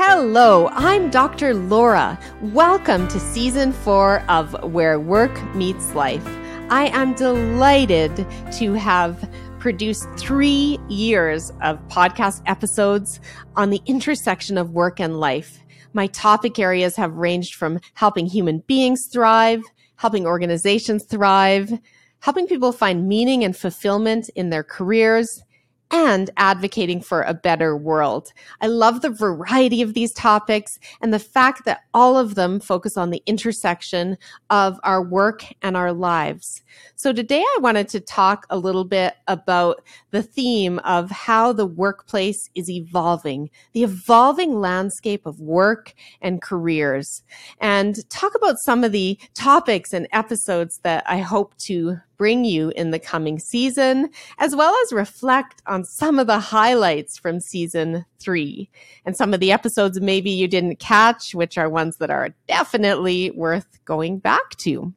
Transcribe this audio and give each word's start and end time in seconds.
Hello, 0.00 0.68
I'm 0.74 1.10
Dr. 1.10 1.54
Laura. 1.54 2.20
Welcome 2.40 3.08
to 3.08 3.18
season 3.18 3.72
four 3.72 4.20
of 4.28 4.54
Where 4.72 5.00
Work 5.00 5.56
Meets 5.56 5.92
Life. 5.92 6.24
I 6.70 6.86
am 6.96 7.14
delighted 7.14 8.24
to 8.58 8.74
have 8.74 9.28
produced 9.58 10.08
three 10.16 10.78
years 10.88 11.50
of 11.62 11.80
podcast 11.88 12.42
episodes 12.46 13.18
on 13.56 13.70
the 13.70 13.82
intersection 13.86 14.56
of 14.56 14.70
work 14.70 15.00
and 15.00 15.18
life. 15.18 15.58
My 15.94 16.06
topic 16.06 16.60
areas 16.60 16.94
have 16.94 17.14
ranged 17.14 17.56
from 17.56 17.80
helping 17.94 18.26
human 18.26 18.60
beings 18.68 19.08
thrive, 19.12 19.64
helping 19.96 20.26
organizations 20.26 21.06
thrive, 21.06 21.72
helping 22.20 22.46
people 22.46 22.70
find 22.70 23.08
meaning 23.08 23.42
and 23.42 23.56
fulfillment 23.56 24.28
in 24.36 24.50
their 24.50 24.62
careers, 24.62 25.42
and 25.90 26.30
advocating 26.36 27.00
for 27.00 27.22
a 27.22 27.34
better 27.34 27.76
world. 27.76 28.32
I 28.60 28.66
love 28.66 29.00
the 29.00 29.10
variety 29.10 29.80
of 29.82 29.94
these 29.94 30.12
topics 30.12 30.78
and 31.00 31.12
the 31.12 31.18
fact 31.18 31.64
that 31.64 31.80
all 31.94 32.18
of 32.18 32.34
them 32.34 32.60
focus 32.60 32.96
on 32.96 33.10
the 33.10 33.22
intersection 33.26 34.18
of 34.50 34.78
our 34.84 35.02
work 35.02 35.44
and 35.62 35.76
our 35.76 35.92
lives. 35.92 36.62
So 36.96 37.12
today 37.12 37.40
I 37.40 37.58
wanted 37.60 37.88
to 37.90 38.00
talk 38.00 38.46
a 38.50 38.58
little 38.58 38.84
bit 38.84 39.14
about 39.26 39.82
the 40.10 40.22
theme 40.22 40.78
of 40.80 41.10
how 41.10 41.52
the 41.52 41.66
workplace 41.66 42.50
is 42.54 42.68
evolving, 42.68 43.50
the 43.72 43.84
evolving 43.84 44.60
landscape 44.60 45.24
of 45.24 45.40
work 45.40 45.94
and 46.20 46.42
careers, 46.42 47.22
and 47.60 48.08
talk 48.10 48.34
about 48.34 48.58
some 48.58 48.84
of 48.84 48.92
the 48.92 49.18
topics 49.34 49.92
and 49.92 50.06
episodes 50.12 50.80
that 50.82 51.04
I 51.06 51.18
hope 51.18 51.56
to 51.58 51.98
bring 52.18 52.44
you 52.44 52.70
in 52.70 52.90
the 52.90 52.98
coming 52.98 53.38
season, 53.38 54.10
as 54.38 54.54
well 54.54 54.74
as 54.84 54.92
reflect 54.92 55.62
on 55.66 55.84
some 55.84 56.18
of 56.18 56.26
the 56.26 56.40
highlights 56.40 57.16
from 57.16 57.40
season 57.40 58.04
three 58.18 58.68
and 59.06 59.16
some 59.16 59.32
of 59.32 59.40
the 59.40 59.52
episodes 59.52 60.00
maybe 60.00 60.30
you 60.30 60.48
didn't 60.48 60.80
catch, 60.80 61.34
which 61.34 61.56
are 61.56 61.70
ones 61.70 61.96
that 61.96 62.10
are 62.10 62.34
definitely 62.48 63.30
worth 63.30 63.78
going 63.84 64.18
back 64.18 64.50
to. 64.56 64.92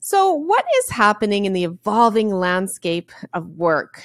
So, 0.00 0.32
what 0.32 0.64
is 0.78 0.90
happening 0.90 1.46
in 1.46 1.54
the 1.54 1.64
evolving 1.64 2.28
landscape 2.28 3.10
of 3.32 3.48
work? 3.56 4.02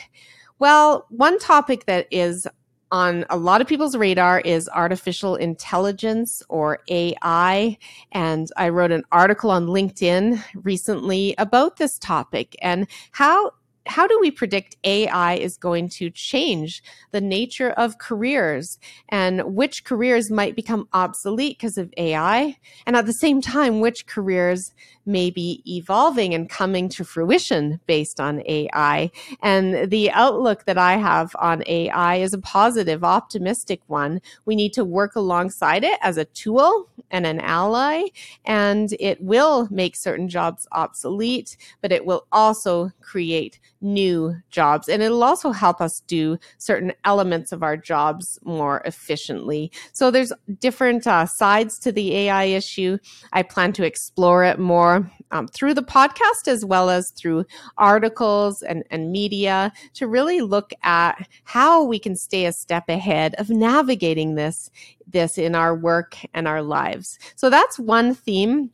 Well, 0.57 1.05
one 1.09 1.39
topic 1.39 1.85
that 1.85 2.07
is 2.09 2.47
on 2.91 3.25
a 3.29 3.37
lot 3.37 3.61
of 3.61 3.67
people's 3.67 3.95
radar 3.95 4.39
is 4.39 4.69
artificial 4.69 5.35
intelligence 5.35 6.41
or 6.49 6.79
AI. 6.89 7.77
And 8.11 8.47
I 8.57 8.69
wrote 8.69 8.91
an 8.91 9.03
article 9.11 9.51
on 9.51 9.67
LinkedIn 9.67 10.43
recently 10.63 11.35
about 11.37 11.77
this 11.77 11.97
topic 11.99 12.55
and 12.61 12.87
how 13.11 13.51
how 13.89 14.05
do 14.05 14.19
we 14.19 14.29
predict 14.29 14.77
AI 14.83 15.33
is 15.35 15.57
going 15.57 15.89
to 15.89 16.11
change 16.11 16.83
the 17.11 17.21
nature 17.21 17.71
of 17.71 17.97
careers 17.97 18.77
and 19.09 19.55
which 19.55 19.83
careers 19.83 20.29
might 20.29 20.55
become 20.55 20.87
obsolete 20.93 21.57
because 21.57 21.77
of 21.77 21.91
AI? 21.97 22.57
And 22.85 22.95
at 22.95 23.07
the 23.07 23.13
same 23.13 23.41
time, 23.41 23.79
which 23.79 24.05
careers 24.05 24.73
may 25.09 25.31
be 25.31 25.61
evolving 25.65 26.33
and 26.33 26.49
coming 26.49 26.87
to 26.87 27.03
fruition 27.03 27.79
based 27.87 28.19
on 28.19 28.43
AI. 28.45 29.11
And 29.41 29.89
the 29.89 30.11
outlook 30.11 30.65
that 30.65 30.77
I 30.77 30.97
have 30.97 31.35
on 31.39 31.63
AI 31.65 32.17
is 32.17 32.33
a 32.33 32.37
positive, 32.37 33.03
optimistic 33.03 33.81
one. 33.87 34.21
We 34.45 34.55
need 34.55 34.71
to 34.73 34.85
work 34.85 35.15
alongside 35.15 35.83
it 35.83 35.99
as 36.01 36.17
a 36.17 36.25
tool 36.25 36.87
and 37.11 37.25
an 37.25 37.39
ally, 37.39 38.03
and 38.45 38.93
it 38.99 39.19
will 39.21 39.67
make 39.71 39.95
certain 39.95 40.29
jobs 40.29 40.67
obsolete, 40.71 41.57
but 41.81 41.91
it 41.91 42.05
will 42.05 42.27
also 42.31 42.91
create 43.01 43.59
new 43.81 44.35
jobs. 44.49 44.87
And 44.89 45.01
it'll 45.01 45.23
also 45.23 45.51
help 45.51 45.81
us 45.81 46.01
do 46.01 46.37
certain 46.57 46.93
elements 47.05 47.51
of 47.51 47.63
our 47.63 47.77
jobs 47.77 48.37
more 48.43 48.81
efficiently. 48.85 49.71
So 49.93 50.11
there's 50.11 50.33
different 50.59 51.07
uh, 51.07 51.25
sides 51.25 51.79
to 51.79 51.91
the 51.91 52.15
AI 52.15 52.43
issue. 52.45 52.99
I 53.33 53.43
plan 53.43 53.73
to 53.73 53.85
explore 53.85 54.43
it 54.43 54.59
more 54.59 54.98
um, 55.31 55.47
through 55.47 55.73
the 55.73 55.83
podcast 55.83 56.47
as 56.47 56.65
well 56.65 56.89
as 56.89 57.11
through 57.11 57.45
articles 57.77 58.61
and, 58.61 58.83
and 58.89 59.11
media 59.11 59.71
to 59.93 60.07
really 60.07 60.41
look 60.41 60.71
at 60.83 61.27
how 61.43 61.83
we 61.83 61.99
can 61.99 62.15
stay 62.15 62.45
a 62.45 62.53
step 62.53 62.89
ahead 62.89 63.35
of 63.35 63.49
navigating 63.49 64.35
this 64.35 64.69
this 65.07 65.37
in 65.37 65.55
our 65.55 65.75
work 65.75 66.17
and 66.33 66.47
our 66.47 66.61
lives. 66.61 67.17
So 67.35 67.49
that's 67.49 67.79
one 67.79 68.13
theme 68.13 68.71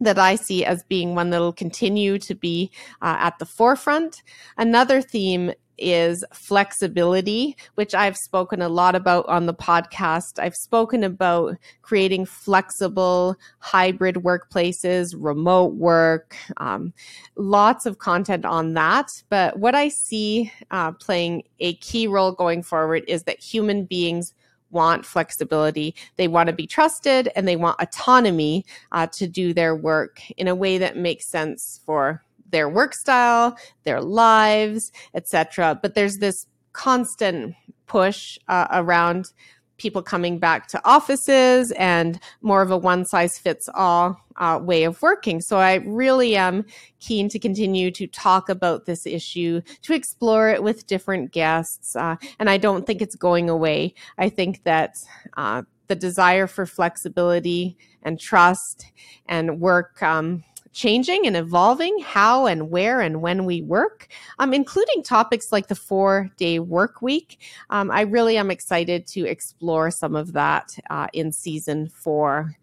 that 0.00 0.18
I 0.18 0.34
see 0.36 0.64
as 0.64 0.82
being 0.84 1.14
one 1.14 1.30
that'll 1.30 1.52
continue 1.52 2.18
to 2.18 2.34
be 2.34 2.70
uh, 3.02 3.16
at 3.18 3.38
the 3.38 3.46
forefront. 3.46 4.22
Another 4.56 5.00
theme 5.00 5.52
is 5.78 6.24
flexibility, 6.32 7.56
which 7.74 7.94
I've 7.94 8.16
spoken 8.16 8.62
a 8.62 8.68
lot 8.68 8.94
about 8.94 9.26
on 9.26 9.46
the 9.46 9.54
podcast. 9.54 10.38
I've 10.38 10.54
spoken 10.54 11.04
about 11.04 11.56
creating 11.82 12.26
flexible 12.26 13.36
hybrid 13.58 14.16
workplaces, 14.16 15.14
remote 15.16 15.74
work, 15.74 16.36
um, 16.58 16.92
lots 17.36 17.86
of 17.86 17.98
content 17.98 18.44
on 18.44 18.74
that. 18.74 19.10
But 19.28 19.58
what 19.58 19.74
I 19.74 19.88
see 19.88 20.52
uh, 20.70 20.92
playing 20.92 21.44
a 21.60 21.74
key 21.74 22.06
role 22.06 22.32
going 22.32 22.62
forward 22.62 23.04
is 23.08 23.24
that 23.24 23.40
human 23.40 23.84
beings 23.84 24.34
want 24.70 25.06
flexibility. 25.06 25.94
They 26.16 26.28
want 26.28 26.48
to 26.48 26.52
be 26.52 26.66
trusted 26.66 27.30
and 27.36 27.46
they 27.48 27.56
want 27.56 27.80
autonomy 27.80 28.66
uh, 28.92 29.06
to 29.12 29.26
do 29.26 29.54
their 29.54 29.74
work 29.74 30.20
in 30.36 30.48
a 30.48 30.54
way 30.54 30.78
that 30.78 30.96
makes 30.96 31.26
sense 31.26 31.80
for 31.86 32.22
their 32.54 32.68
work 32.68 32.94
style, 32.94 33.58
their 33.82 34.00
lives, 34.00 34.92
etc. 35.12 35.76
But 35.82 35.96
there's 35.96 36.18
this 36.18 36.46
constant 36.72 37.56
push 37.86 38.38
uh, 38.46 38.68
around 38.70 39.32
people 39.76 40.02
coming 40.02 40.38
back 40.38 40.68
to 40.68 40.80
offices 40.84 41.72
and 41.72 42.20
more 42.42 42.62
of 42.62 42.70
a 42.70 42.76
one 42.76 43.04
size 43.04 43.36
fits 43.38 43.68
all 43.74 44.16
uh, 44.36 44.60
way 44.62 44.84
of 44.84 45.02
working. 45.02 45.40
So 45.40 45.58
I 45.58 45.74
really 45.84 46.36
am 46.36 46.64
keen 47.00 47.28
to 47.30 47.40
continue 47.40 47.90
to 47.90 48.06
talk 48.06 48.48
about 48.48 48.86
this 48.86 49.04
issue, 49.04 49.60
to 49.82 49.92
explore 49.92 50.48
it 50.48 50.62
with 50.62 50.86
different 50.86 51.32
guests. 51.32 51.96
Uh, 51.96 52.14
and 52.38 52.48
I 52.48 52.56
don't 52.56 52.86
think 52.86 53.02
it's 53.02 53.16
going 53.16 53.50
away. 53.50 53.94
I 54.16 54.28
think 54.28 54.62
that 54.62 54.94
uh, 55.36 55.62
the 55.88 55.96
desire 55.96 56.46
for 56.46 56.66
flexibility 56.66 57.76
and 58.04 58.20
trust 58.20 58.92
and 59.26 59.60
work. 59.60 60.00
Um, 60.04 60.44
changing 60.74 61.26
and 61.26 61.36
evolving 61.36 61.96
how 62.00 62.46
and 62.46 62.70
where 62.70 63.00
and 63.00 63.22
when 63.22 63.44
we 63.46 63.62
work, 63.62 64.08
um, 64.38 64.52
including 64.52 65.02
topics 65.02 65.52
like 65.52 65.68
the 65.68 65.74
four 65.74 66.30
day 66.36 66.58
work 66.58 67.00
week. 67.00 67.40
Um, 67.70 67.90
I 67.90 68.02
really 68.02 68.36
am 68.36 68.50
excited 68.50 69.06
to 69.08 69.24
explore 69.26 69.90
some 69.90 70.14
of 70.14 70.32
that 70.34 70.76
uh, 70.90 71.06
in 71.12 71.32
season 71.32 71.88
four. 71.88 72.56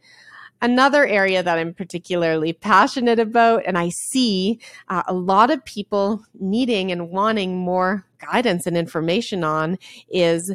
Another 0.63 1.07
area 1.07 1.41
that 1.41 1.57
I'm 1.57 1.73
particularly 1.73 2.53
passionate 2.53 3.17
about, 3.17 3.63
and 3.65 3.79
I 3.79 3.89
see 3.89 4.59
uh, 4.89 5.01
a 5.07 5.13
lot 5.13 5.49
of 5.49 5.65
people 5.65 6.23
needing 6.39 6.91
and 6.91 7.09
wanting 7.09 7.57
more 7.57 8.05
guidance 8.19 8.67
and 8.67 8.77
information 8.77 9.43
on, 9.43 9.79
is 10.07 10.53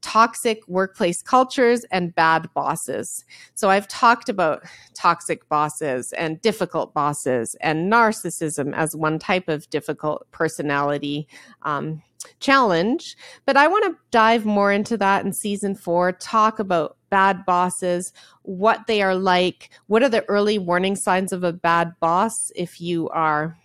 toxic 0.00 0.66
workplace 0.68 1.22
cultures 1.22 1.84
and 1.90 2.14
bad 2.14 2.48
bosses. 2.54 3.24
So 3.54 3.70
I've 3.70 3.88
talked 3.88 4.28
about 4.28 4.62
toxic 4.94 5.48
bosses 5.48 6.12
and 6.14 6.40
difficult 6.40 6.94
bosses 6.94 7.54
and 7.60 7.90
narcissism 7.90 8.74
as 8.74 8.96
one 8.96 9.18
type 9.18 9.48
of 9.48 9.68
difficult 9.70 10.26
personality 10.30 11.28
um, 11.62 12.02
challenge. 12.40 13.16
But 13.46 13.56
I 13.56 13.66
want 13.66 13.84
to 13.84 13.98
dive 14.10 14.44
more 14.44 14.72
into 14.72 14.96
that 14.98 15.24
in 15.24 15.32
season 15.32 15.74
four, 15.74 16.12
talk 16.12 16.58
about 16.58 16.96
bad 17.10 17.44
bosses, 17.44 18.12
what 18.42 18.86
they 18.86 19.02
are 19.02 19.14
like, 19.14 19.70
what 19.86 20.02
are 20.02 20.08
the 20.08 20.24
early 20.28 20.58
warning 20.58 20.96
signs 20.96 21.32
of 21.32 21.44
a 21.44 21.52
bad 21.52 21.92
boss 22.00 22.52
if 22.54 22.80
you 22.80 23.08
are 23.10 23.56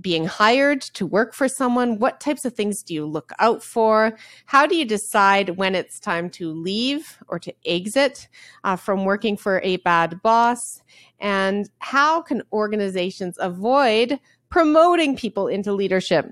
being 0.00 0.26
hired 0.26 0.80
to 0.82 1.06
work 1.06 1.34
for 1.34 1.48
someone? 1.48 1.98
What 1.98 2.20
types 2.20 2.44
of 2.44 2.54
things 2.54 2.82
do 2.82 2.94
you 2.94 3.06
look 3.06 3.32
out 3.38 3.62
for? 3.62 4.16
How 4.46 4.66
do 4.66 4.76
you 4.76 4.84
decide 4.84 5.50
when 5.50 5.74
it's 5.74 6.00
time 6.00 6.30
to 6.30 6.52
leave 6.52 7.18
or 7.28 7.38
to 7.38 7.54
exit 7.64 8.28
uh, 8.64 8.76
from 8.76 9.04
working 9.04 9.36
for 9.36 9.60
a 9.62 9.78
bad 9.78 10.20
boss? 10.22 10.82
And 11.20 11.68
how 11.78 12.22
can 12.22 12.42
organizations 12.52 13.36
avoid 13.40 14.18
promoting 14.48 15.16
people 15.16 15.48
into 15.48 15.72
leadership 15.72 16.26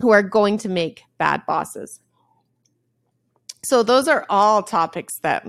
who 0.00 0.10
are 0.10 0.22
going 0.22 0.58
to 0.58 0.68
make 0.68 1.02
bad 1.18 1.44
bosses? 1.46 2.00
So, 3.62 3.82
those 3.82 4.08
are 4.08 4.24
all 4.30 4.62
topics 4.62 5.18
that 5.18 5.46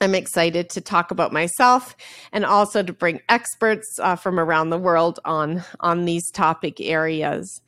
I'm 0.00 0.14
excited 0.14 0.70
to 0.70 0.80
talk 0.80 1.10
about 1.10 1.32
myself 1.32 1.96
and 2.32 2.44
also 2.44 2.82
to 2.82 2.92
bring 2.92 3.20
experts 3.28 3.98
uh, 4.00 4.16
from 4.16 4.38
around 4.38 4.70
the 4.70 4.78
world 4.78 5.18
on 5.24 5.64
on 5.80 6.04
these 6.04 6.30
topic 6.30 6.80
areas. 6.80 7.62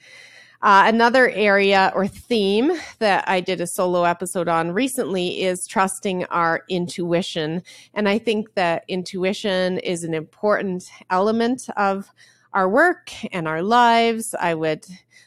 Uh, 0.62 0.84
another 0.86 1.30
area 1.30 1.90
or 1.94 2.06
theme 2.06 2.70
that 2.98 3.26
I 3.26 3.40
did 3.40 3.62
a 3.62 3.66
solo 3.66 4.04
episode 4.04 4.46
on 4.46 4.72
recently 4.72 5.42
is 5.42 5.66
trusting 5.66 6.26
our 6.26 6.64
intuition. 6.68 7.62
And 7.94 8.06
I 8.06 8.18
think 8.18 8.54
that 8.54 8.84
intuition 8.86 9.78
is 9.78 10.04
an 10.04 10.12
important 10.12 10.84
element 11.08 11.62
of 11.78 12.12
our 12.52 12.68
work 12.68 13.10
and 13.32 13.46
our 13.46 13.62
lives. 13.62 14.34
I 14.38 14.54
would 14.54 14.86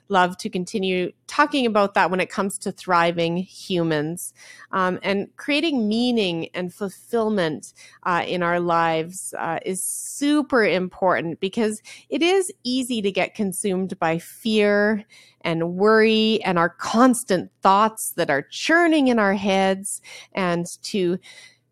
love 0.10 0.38
to 0.38 0.50
continue 0.50 1.12
talking 1.28 1.66
about 1.66 1.94
that 1.94 2.12
when 2.12 2.20
it 2.20 2.30
comes 2.30 2.58
to 2.60 2.72
thriving 2.72 3.38
humans 3.38 4.34
um, 4.72 5.00
and 5.02 5.28
creating 5.38 5.88
meaning 5.88 6.50
and 6.54 6.74
fulfillment 6.74 7.74
uh, 8.04 8.24
in 8.28 8.44
our 8.44 8.60
lives 8.60 9.34
uh, 9.40 9.60
is 9.66 9.84
super 9.84 10.64
important 10.64 11.40
because 11.40 11.82
it 12.10 12.22
is 12.22 12.52
easy 12.64 13.02
to 13.02 13.12
get 13.12 13.34
consumed 13.34 13.98
by 14.00 14.20
fear 14.20 15.04
and 15.42 15.76
worry 15.76 16.42
and 16.44 16.60
our 16.60 16.70
constant 16.70 17.50
thoughts 17.62 18.12
that 18.12 18.30
are 18.30 18.44
churning 18.44 19.08
in 19.08 19.20
our 19.20 19.34
heads 19.34 20.02
and 20.34 20.66
to 20.84 21.18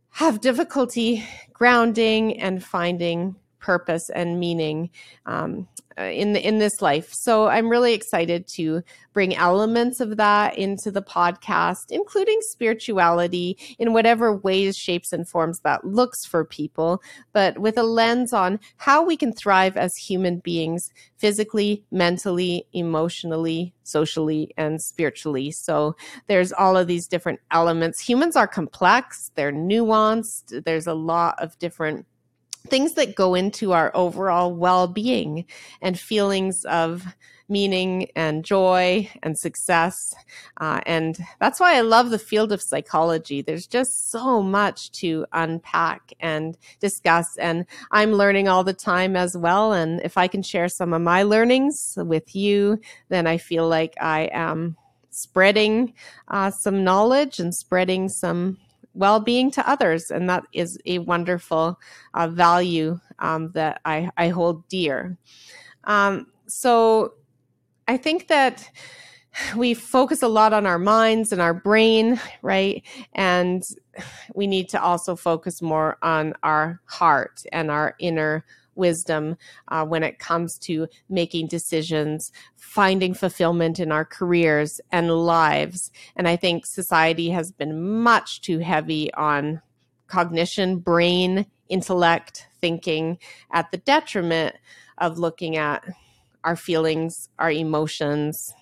have 0.10 0.42
difficulty 0.42 1.24
grounding 1.54 2.40
and 2.40 2.64
finding 2.64 3.36
purpose 3.62 4.10
and 4.10 4.40
meaning 4.40 4.90
um, 5.26 5.68
uh, 5.98 6.04
in 6.04 6.34
the, 6.34 6.48
in 6.48 6.58
this 6.58 6.82
life. 6.82 7.14
So 7.14 7.48
I'm 7.48 7.70
really 7.70 7.94
excited 7.94 8.48
to 8.50 8.82
bring 9.14 9.36
elements 9.36 10.00
of 10.00 10.18
that 10.18 10.58
into 10.58 10.90
the 10.90 11.02
podcast, 11.02 11.88
including 11.90 12.40
spirituality 12.42 13.58
in 13.78 13.92
whatever 13.92 14.36
ways, 14.36 14.78
shapes, 14.78 15.12
and 15.12 15.28
forms 15.28 15.60
that 15.60 15.84
looks 15.84 16.26
for 16.26 16.46
people, 16.46 17.02
but 17.34 17.60
with 17.60 17.78
a 17.78 17.84
lens 17.84 18.32
on 18.32 18.60
how 18.78 19.04
we 19.04 19.18
can 19.18 19.34
thrive 19.34 19.76
as 19.76 19.96
human 19.98 20.40
beings 20.40 20.92
physically, 21.18 21.84
mentally, 21.92 22.66
emotionally, 22.72 23.74
socially, 23.84 24.54
and 24.58 24.82
spiritually. 24.82 25.52
So 25.52 25.96
there's 26.28 26.54
all 26.54 26.78
of 26.78 26.88
these 26.88 27.08
different 27.08 27.42
elements. 27.52 28.00
Humans 28.00 28.36
are 28.36 28.48
complex, 28.48 29.32
they're 29.36 29.52
nuanced, 29.52 30.64
there's 30.64 30.88
a 30.88 30.94
lot 30.94 31.36
of 31.40 31.60
different 31.60 32.06
things 32.68 32.94
that 32.94 33.16
go 33.16 33.36
into 33.36 33.72
our 33.72 33.92
overall 33.96 34.54
well 34.54 34.88
being 34.88 35.46
and 35.82 36.00
feelings 36.00 36.66
of 36.66 37.06
meaning 37.52 38.08
and 38.16 38.46
joy 38.46 39.08
and 39.22 39.38
success. 39.38 40.16
Uh, 40.58 40.80
and 40.86 41.20
that's 41.40 41.60
why 41.60 41.76
I 41.76 41.82
love 41.82 42.10
the 42.10 42.18
field 42.18 42.52
of 42.52 42.62
psychology. 42.62 43.42
There's 43.42 43.68
just 43.68 44.10
so 44.10 44.42
much 44.42 44.92
to 44.94 45.26
unpack 45.34 46.14
and 46.20 46.58
discuss. 46.80 47.36
And 47.38 47.66
I'm 47.92 48.14
learning 48.14 48.48
all 48.48 48.64
the 48.64 48.74
time 48.74 49.16
as 49.16 49.36
well. 49.36 49.74
And 49.74 50.02
if 50.02 50.18
I 50.18 50.28
can 50.28 50.42
share 50.42 50.70
some 50.70 50.94
of 50.94 51.02
my 51.02 51.24
learnings 51.24 51.98
with 51.98 52.36
you, 52.36 52.80
then 53.10 53.28
I 53.28 53.38
feel 53.38 53.68
like 53.68 53.96
I 54.02 54.30
am 54.32 54.78
spreading 55.10 55.94
uh, 56.30 56.52
some 56.52 56.86
knowledge 56.86 57.40
and 57.40 57.54
spreading 57.54 58.08
some 58.08 58.58
well 58.94 59.20
being 59.20 59.52
to 59.52 59.70
others. 59.70 60.12
And 60.12 60.30
that 60.30 60.44
is 60.54 60.78
a 60.86 61.00
wonderful 61.00 61.80
uh, 62.14 62.28
value 62.28 63.00
um, 63.20 63.52
that 63.54 63.82
I, 63.86 64.10
I 64.18 64.30
hold 64.30 64.68
dear. 64.68 65.18
Um, 65.86 66.28
so 66.48 67.14
I 67.88 67.98
think 67.98 68.28
that 68.28 68.70
we 69.56 69.74
focus 69.74 70.22
a 70.22 70.28
lot 70.28 70.54
on 70.54 70.66
our 70.66 70.80
minds 70.80 71.32
and 71.32 71.42
our 71.42 71.54
brain, 71.54 72.20
right? 72.42 72.84
And 73.14 73.64
we 74.36 74.48
need 74.48 74.70
to 74.70 74.82
also 74.82 75.16
focus 75.16 75.62
more 75.62 75.98
on 76.02 76.34
our 76.44 76.82
heart 76.86 77.44
and 77.52 77.72
our 77.72 77.96
inner 78.00 78.46
wisdom 78.82 79.38
uh, 79.70 79.86
when 79.86 80.04
it 80.04 80.20
comes 80.20 80.58
to 80.58 80.88
making 81.08 81.48
decisions, 81.48 82.32
finding 82.58 83.14
fulfillment 83.14 83.80
in 83.80 83.92
our 83.92 84.04
careers 84.04 84.82
and 84.92 85.10
lives. 85.10 85.92
And 86.18 86.28
I 86.28 86.36
think 86.36 86.66
society 86.66 87.30
has 87.30 87.52
been 87.52 88.02
much 88.02 88.42
too 88.42 88.60
heavy 88.60 89.14
on 89.14 89.62
cognition, 90.08 90.80
brain, 90.80 91.46
intellect, 91.70 92.48
thinking 92.60 93.18
at 93.52 93.72
the 93.72 93.78
detriment 93.78 94.56
of 94.98 95.18
looking 95.18 95.56
at 95.56 95.84
our 96.44 96.56
feelings, 96.56 97.30
our 97.40 97.52
emotions, 97.52 98.54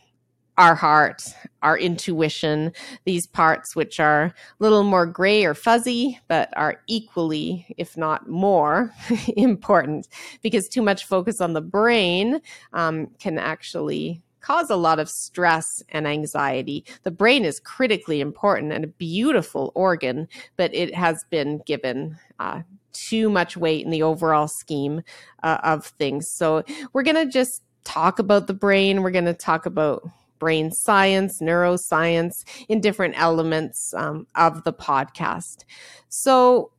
our 0.59 0.75
heart, 0.75 1.23
our 1.61 1.77
intuition, 1.77 2.73
these 3.05 3.25
parts 3.25 3.77
which 3.77 3.97
are 3.97 4.23
a 4.25 4.33
little 4.59 4.83
more 4.83 5.05
gray 5.05 5.45
or 5.45 5.53
fuzzy, 5.53 6.19
but 6.27 6.49
are 6.57 6.81
equally, 6.85 7.65
if 7.77 7.95
not 7.95 8.27
more, 8.27 8.93
important 9.37 10.09
because 10.41 10.67
too 10.67 10.81
much 10.81 11.05
focus 11.05 11.39
on 11.39 11.53
the 11.53 11.61
brain 11.61 12.41
um, 12.73 13.07
can 13.19 13.39
actually 13.39 14.21
cause 14.41 14.69
a 14.69 14.75
lot 14.75 14.99
of 14.99 15.09
stress 15.09 15.81
and 15.89 16.05
anxiety. 16.05 16.83
The 17.03 17.11
brain 17.11 17.45
is 17.45 17.61
critically 17.61 18.19
important 18.19 18.73
and 18.73 18.83
a 18.83 18.87
beautiful 18.87 19.71
organ, 19.75 20.27
but 20.57 20.75
it 20.75 20.93
has 20.93 21.23
been 21.29 21.61
given 21.65 22.17
uh, 22.37 22.63
too 22.91 23.29
much 23.29 23.55
weight 23.55 23.85
in 23.85 23.91
the 23.91 24.03
overall 24.03 24.49
scheme 24.49 25.03
uh, 25.41 25.59
of 25.63 25.85
things. 25.85 26.29
So 26.29 26.63
we're 26.91 27.03
going 27.03 27.15
to 27.15 27.31
just 27.31 27.63
talk 27.85 28.19
about 28.19 28.47
the 28.47 28.53
brain. 28.53 29.01
We're 29.01 29.11
going 29.11 29.25
to 29.25 29.33
talk 29.33 29.65
about 29.65 30.03
brain 30.39 30.71
science, 30.71 31.39
neuroscience 31.41 32.43
in 32.67 32.81
different 32.81 33.19
elements 33.19 33.93
um, 33.93 34.25
of 34.35 34.63
the 34.63 34.73
podcast. 34.73 35.63
So, 36.09 36.71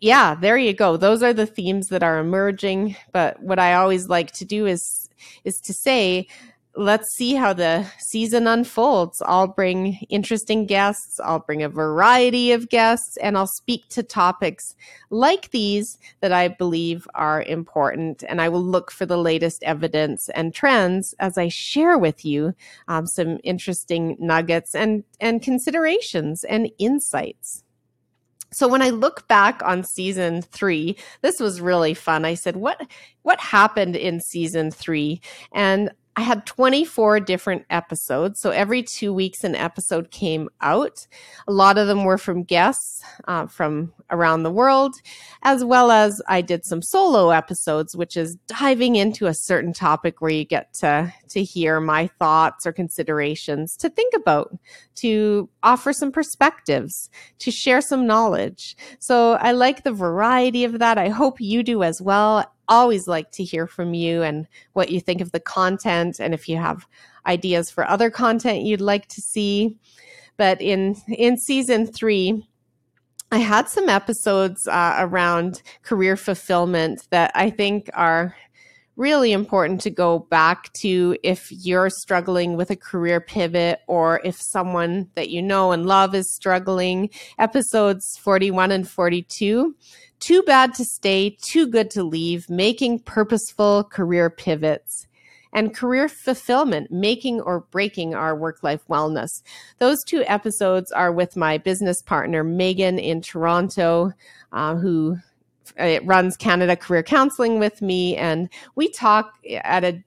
yeah, 0.00 0.34
there 0.34 0.56
you 0.56 0.72
go. 0.72 0.96
Those 0.96 1.22
are 1.22 1.34
the 1.34 1.46
themes 1.46 1.88
that 1.88 2.02
are 2.02 2.18
emerging. 2.18 2.96
But 3.12 3.42
what 3.42 3.58
I 3.58 3.74
always 3.74 4.08
like 4.08 4.32
to 4.32 4.44
do 4.44 4.66
is 4.66 5.08
is 5.44 5.60
to 5.60 5.72
say 5.72 6.26
let's 6.74 7.10
see 7.14 7.34
how 7.34 7.52
the 7.52 7.86
season 7.98 8.46
unfolds. 8.46 9.20
I'll 9.26 9.46
bring 9.46 9.98
interesting 10.08 10.64
guests, 10.66 11.20
I'll 11.20 11.40
bring 11.40 11.62
a 11.62 11.68
variety 11.68 12.52
of 12.52 12.68
guests, 12.68 13.16
and 13.18 13.36
I'll 13.36 13.46
speak 13.46 13.88
to 13.90 14.02
topics 14.02 14.74
like 15.10 15.50
these 15.50 15.98
that 16.20 16.32
I 16.32 16.48
believe 16.48 17.06
are 17.14 17.42
important. 17.42 18.24
And 18.28 18.40
I 18.40 18.48
will 18.48 18.62
look 18.62 18.90
for 18.90 19.04
the 19.04 19.18
latest 19.18 19.62
evidence 19.64 20.28
and 20.30 20.54
trends 20.54 21.14
as 21.18 21.36
I 21.36 21.48
share 21.48 21.98
with 21.98 22.24
you 22.24 22.54
um, 22.88 23.06
some 23.06 23.38
interesting 23.44 24.16
nuggets 24.18 24.74
and, 24.74 25.04
and 25.20 25.42
considerations 25.42 26.44
and 26.44 26.70
insights. 26.78 27.64
So 28.52 28.68
when 28.68 28.82
I 28.82 28.90
look 28.90 29.26
back 29.28 29.62
on 29.62 29.82
season 29.82 30.42
three, 30.42 30.96
this 31.22 31.40
was 31.40 31.60
really 31.60 31.94
fun. 31.94 32.26
I 32.26 32.34
said, 32.34 32.56
"What 32.56 32.86
what 33.22 33.40
happened 33.40 33.96
in 33.96 34.20
season 34.20 34.70
three? 34.70 35.22
And 35.52 35.90
I 36.14 36.20
had 36.20 36.44
24 36.44 37.20
different 37.20 37.64
episodes. 37.70 38.38
So 38.38 38.50
every 38.50 38.82
two 38.82 39.14
weeks, 39.14 39.44
an 39.44 39.54
episode 39.54 40.10
came 40.10 40.50
out. 40.60 41.06
A 41.48 41.52
lot 41.52 41.78
of 41.78 41.86
them 41.86 42.04
were 42.04 42.18
from 42.18 42.42
guests 42.42 43.02
uh, 43.26 43.46
from 43.46 43.94
around 44.10 44.42
the 44.42 44.50
world, 44.50 44.94
as 45.42 45.64
well 45.64 45.90
as 45.90 46.20
I 46.28 46.42
did 46.42 46.66
some 46.66 46.82
solo 46.82 47.30
episodes, 47.30 47.96
which 47.96 48.18
is 48.18 48.36
diving 48.46 48.96
into 48.96 49.26
a 49.26 49.32
certain 49.32 49.72
topic 49.72 50.20
where 50.20 50.30
you 50.30 50.44
get 50.44 50.74
to, 50.74 51.12
to 51.30 51.42
hear 51.42 51.80
my 51.80 52.08
thoughts 52.18 52.66
or 52.66 52.72
considerations 52.72 53.74
to 53.78 53.88
think 53.88 54.12
about, 54.14 54.54
to 54.96 55.48
offer 55.62 55.94
some 55.94 56.12
perspectives, 56.12 57.08
to 57.38 57.50
share 57.50 57.80
some 57.80 58.06
knowledge. 58.06 58.76
So 58.98 59.32
I 59.34 59.52
like 59.52 59.82
the 59.82 59.92
variety 59.92 60.64
of 60.64 60.78
that. 60.78 60.98
I 60.98 61.08
hope 61.08 61.40
you 61.40 61.62
do 61.62 61.82
as 61.82 62.02
well 62.02 62.44
always 62.72 63.06
like 63.06 63.30
to 63.32 63.44
hear 63.44 63.66
from 63.66 63.94
you 63.94 64.22
and 64.22 64.46
what 64.72 64.90
you 64.90 65.00
think 65.00 65.20
of 65.20 65.32
the 65.32 65.40
content 65.40 66.18
and 66.18 66.32
if 66.34 66.48
you 66.48 66.56
have 66.56 66.86
ideas 67.26 67.70
for 67.70 67.88
other 67.88 68.10
content 68.10 68.62
you'd 68.62 68.80
like 68.80 69.06
to 69.08 69.20
see. 69.20 69.78
But 70.36 70.60
in 70.60 70.96
in 71.08 71.36
season 71.36 71.86
3, 71.86 72.44
I 73.30 73.38
had 73.38 73.68
some 73.68 73.88
episodes 73.88 74.66
uh, 74.66 74.96
around 74.98 75.62
career 75.82 76.16
fulfillment 76.16 77.06
that 77.10 77.30
I 77.34 77.50
think 77.50 77.90
are 77.94 78.34
really 78.96 79.32
important 79.32 79.80
to 79.80 79.90
go 79.90 80.18
back 80.18 80.72
to 80.74 81.16
if 81.22 81.50
you're 81.50 81.90
struggling 81.90 82.56
with 82.56 82.70
a 82.70 82.76
career 82.76 83.20
pivot 83.20 83.80
or 83.86 84.20
if 84.22 84.40
someone 84.40 85.08
that 85.14 85.30
you 85.30 85.40
know 85.40 85.72
and 85.72 85.86
love 85.86 86.14
is 86.14 86.30
struggling. 86.30 87.08
Episodes 87.38 88.18
41 88.18 88.70
and 88.70 88.88
42 88.88 89.74
too 90.22 90.42
bad 90.44 90.72
to 90.74 90.84
stay, 90.84 91.36
too 91.42 91.66
good 91.66 91.90
to 91.90 92.04
leave, 92.04 92.48
making 92.48 93.00
purposeful 93.00 93.82
career 93.84 94.30
pivots, 94.30 95.08
and 95.52 95.74
career 95.74 96.08
fulfillment, 96.08 96.90
making 96.90 97.40
or 97.40 97.60
breaking 97.72 98.14
our 98.14 98.34
work 98.34 98.62
life 98.62 98.80
wellness. 98.88 99.42
Those 99.78 100.02
two 100.04 100.22
episodes 100.26 100.92
are 100.92 101.12
with 101.12 101.36
my 101.36 101.58
business 101.58 102.00
partner, 102.00 102.44
Megan, 102.44 102.98
in 102.98 103.20
Toronto, 103.20 104.12
uh, 104.52 104.76
who 104.76 105.18
uh, 105.78 105.98
runs 106.04 106.36
Canada 106.36 106.76
Career 106.76 107.02
Counseling 107.02 107.58
with 107.58 107.82
me. 107.82 108.16
And 108.16 108.48
we 108.76 108.88
talk 108.90 109.34
at 109.64 109.84
a, 109.84 110.02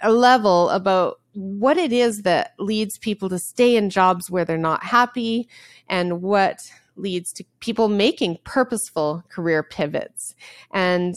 a 0.00 0.12
level 0.12 0.70
about 0.70 1.20
what 1.34 1.76
it 1.76 1.92
is 1.92 2.22
that 2.22 2.54
leads 2.58 2.98
people 2.98 3.28
to 3.28 3.38
stay 3.38 3.76
in 3.76 3.90
jobs 3.90 4.30
where 4.30 4.44
they're 4.44 4.56
not 4.56 4.84
happy 4.84 5.48
and 5.88 6.22
what 6.22 6.70
leads 7.00 7.32
to 7.34 7.44
people 7.60 7.88
making 7.88 8.38
purposeful 8.44 9.24
career 9.28 9.62
pivots. 9.62 10.34
And 10.72 11.14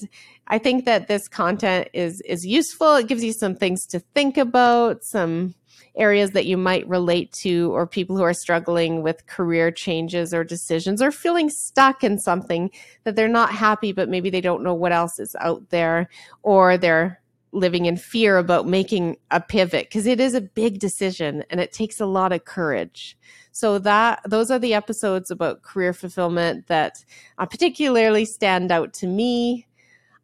I 0.47 0.57
think 0.57 0.85
that 0.85 1.07
this 1.07 1.27
content 1.27 1.89
is 1.93 2.21
is 2.21 2.45
useful. 2.45 2.95
It 2.95 3.07
gives 3.07 3.23
you 3.23 3.33
some 3.33 3.55
things 3.55 3.85
to 3.87 3.99
think 3.99 4.37
about, 4.37 5.03
some 5.03 5.55
areas 5.95 6.31
that 6.31 6.45
you 6.45 6.57
might 6.57 6.87
relate 6.87 7.31
to 7.31 7.71
or 7.73 7.85
people 7.85 8.17
who 8.17 8.23
are 8.23 8.33
struggling 8.33 9.03
with 9.03 9.25
career 9.27 9.71
changes 9.71 10.33
or 10.33 10.43
decisions 10.43 11.01
or 11.01 11.11
feeling 11.11 11.49
stuck 11.49 12.03
in 12.03 12.17
something 12.17 12.71
that 13.03 13.15
they're 13.15 13.27
not 13.27 13.51
happy 13.51 13.91
but 13.91 14.09
maybe 14.09 14.29
they 14.29 14.41
don't 14.41 14.63
know 14.63 14.73
what 14.73 14.91
else 14.91 15.19
is 15.19 15.35
out 15.39 15.69
there 15.69 16.09
or 16.41 16.77
they're 16.77 17.21
living 17.53 17.85
in 17.85 17.95
fear 17.95 18.37
about 18.37 18.67
making 18.67 19.15
a 19.31 19.39
pivot 19.39 19.85
because 19.85 20.07
it 20.07 20.19
is 20.19 20.33
a 20.33 20.41
big 20.41 20.79
decision 20.79 21.43
and 21.49 21.61
it 21.61 21.71
takes 21.71 21.99
a 21.99 22.05
lot 22.05 22.33
of 22.33 22.45
courage. 22.45 23.17
So 23.51 23.77
that 23.79 24.21
those 24.27 24.49
are 24.49 24.59
the 24.59 24.73
episodes 24.73 25.29
about 25.29 25.61
career 25.61 25.93
fulfillment 25.93 26.67
that 26.67 27.05
uh, 27.37 27.45
particularly 27.45 28.25
stand 28.25 28.71
out 28.71 28.93
to 28.95 29.07
me. 29.07 29.67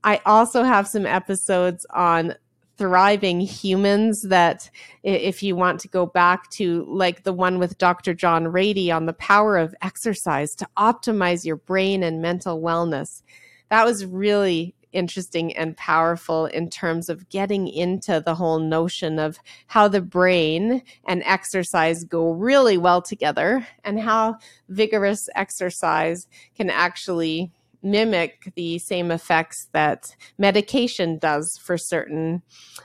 I 0.04 0.20
also 0.26 0.64
have 0.64 0.88
some 0.88 1.06
episodes 1.06 1.86
on 1.92 2.36
thriving 2.78 3.42
humans 3.42 4.22
that 4.24 4.70
if 5.04 5.44
you 5.44 5.56
want 5.56 5.82
to 5.82 5.88
go 5.90 6.06
back 6.06 6.50
to 6.50 6.86
like 6.88 7.24
the 7.24 7.34
one 7.34 7.60
with 7.60 7.78
Dr. 7.78 8.14
John 8.14 8.46
Ratey 8.46 8.90
on 8.94 9.06
the 9.06 9.14
power 9.14 9.58
of 9.58 9.76
exercise 9.82 10.56
to 10.56 10.68
optimize 10.78 11.46
your 11.46 11.58
brain 11.58 12.02
and 12.04 12.22
mental 12.22 12.62
wellness. 12.62 13.22
That 13.70 13.86
was 13.86 14.06
really 14.06 14.74
interesting 14.92 15.56
and 15.56 15.78
powerful 15.78 16.46
in 16.48 16.70
terms 16.70 17.10
of 17.10 17.30
getting 17.30 17.68
into 17.68 18.22
the 18.26 18.36
whole 18.36 18.60
notion 18.60 19.20
of 19.20 19.40
how 19.68 19.88
the 19.88 20.02
brain 20.02 20.82
and 21.08 21.24
exercise 21.26 22.04
go 22.04 22.32
really 22.32 22.78
well 22.78 23.02
together 23.02 23.68
and 23.84 24.00
how 24.00 24.38
vigorous 24.68 25.30
exercise 25.36 26.28
can 26.56 26.70
actually 26.70 27.52
mimic 27.82 28.52
the 28.56 28.78
same 28.80 29.12
effects 29.12 29.70
that 29.72 30.16
medication 30.38 31.18
does 31.18 31.58
for 31.58 31.78
certain 31.78 32.42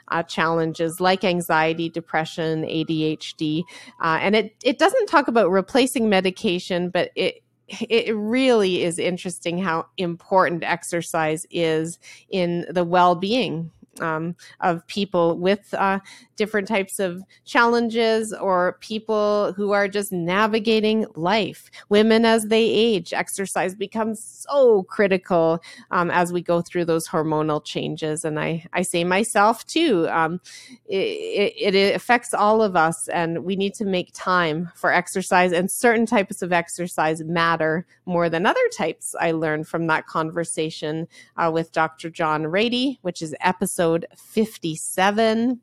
uh, 0.08 0.22
challenges 0.22 1.00
like 1.00 1.24
anxiety, 1.24 1.88
depression, 1.88 2.62
ADHD. 2.62 3.62
Uh, 4.00 4.18
and 4.20 4.36
it, 4.36 4.54
it 4.62 4.78
doesn't 4.78 5.06
talk 5.06 5.28
about 5.28 5.50
replacing 5.50 6.08
medication, 6.08 6.90
but 6.90 7.10
it 7.16 7.43
it 7.68 8.14
really 8.14 8.82
is 8.82 8.98
interesting 8.98 9.58
how 9.58 9.86
important 9.96 10.62
exercise 10.62 11.46
is 11.50 11.98
in 12.28 12.66
the 12.70 12.84
well-being 12.84 13.70
um, 14.00 14.36
of 14.60 14.86
people 14.86 15.38
with 15.38 15.72
uh, 15.74 16.00
different 16.36 16.68
types 16.68 16.98
of 16.98 17.22
challenges 17.44 18.32
or 18.32 18.78
people 18.80 19.52
who 19.54 19.72
are 19.72 19.88
just 19.88 20.12
navigating 20.12 21.06
life. 21.14 21.70
Women, 21.88 22.24
as 22.24 22.46
they 22.46 22.64
age, 22.64 23.12
exercise 23.12 23.74
becomes 23.74 24.22
so 24.22 24.82
critical 24.84 25.60
um, 25.90 26.10
as 26.10 26.32
we 26.32 26.42
go 26.42 26.60
through 26.60 26.84
those 26.84 27.06
hormonal 27.06 27.64
changes. 27.64 28.24
And 28.24 28.38
I, 28.38 28.66
I 28.72 28.82
say 28.82 29.04
myself 29.04 29.66
too, 29.66 30.08
um, 30.08 30.40
it, 30.86 31.74
it, 31.74 31.94
affects 31.94 32.34
all 32.34 32.62
of 32.62 32.76
us, 32.76 33.08
and 33.08 33.44
we 33.44 33.56
need 33.56 33.74
to 33.74 33.84
make 33.84 34.10
time 34.14 34.70
for 34.74 34.92
exercise. 34.92 35.52
And 35.52 35.70
certain 35.70 36.06
types 36.06 36.42
of 36.42 36.52
exercise 36.52 37.22
matter 37.22 37.86
more 38.06 38.28
than 38.28 38.46
other 38.46 38.68
types. 38.76 39.14
I 39.20 39.32
learned 39.32 39.68
from 39.68 39.86
that 39.88 40.06
conversation 40.06 41.06
uh, 41.36 41.50
with 41.52 41.72
Dr. 41.72 42.10
John 42.10 42.44
Ratey, 42.44 42.98
which 43.02 43.22
is 43.22 43.34
episode 43.40 43.83
57. 44.16 45.60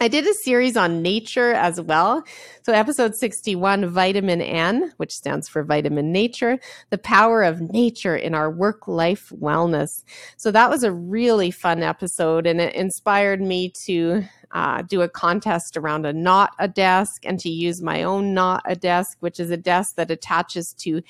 I 0.00 0.08
did 0.08 0.26
a 0.26 0.34
series 0.34 0.76
on 0.76 1.02
nature 1.02 1.52
as 1.52 1.80
well. 1.80 2.24
So, 2.62 2.72
episode 2.72 3.14
61, 3.14 3.88
Vitamin 3.90 4.42
N, 4.42 4.92
which 4.96 5.12
stands 5.12 5.48
for 5.48 5.62
Vitamin 5.62 6.10
Nature, 6.10 6.58
the 6.90 6.98
power 6.98 7.44
of 7.44 7.60
nature 7.60 8.16
in 8.16 8.34
our 8.34 8.50
work 8.50 8.88
life 8.88 9.30
wellness. 9.30 10.02
So, 10.36 10.50
that 10.50 10.68
was 10.68 10.82
a 10.82 10.92
really 10.92 11.52
fun 11.52 11.82
episode, 11.82 12.46
and 12.46 12.60
it 12.60 12.74
inspired 12.74 13.40
me 13.40 13.70
to 13.86 14.24
uh, 14.50 14.82
do 14.82 15.02
a 15.02 15.08
contest 15.08 15.76
around 15.76 16.06
a 16.06 16.12
not 16.12 16.50
a 16.58 16.66
desk 16.66 17.24
and 17.24 17.38
to 17.40 17.48
use 17.48 17.80
my 17.80 18.02
own 18.02 18.34
not 18.34 18.62
a 18.66 18.74
desk, 18.74 19.18
which 19.20 19.38
is 19.38 19.50
a 19.50 19.56
desk 19.56 19.94
that 19.94 20.10
attaches 20.10 20.74
to 20.78 21.02